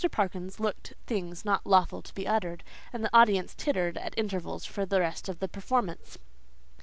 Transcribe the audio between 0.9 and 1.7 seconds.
things not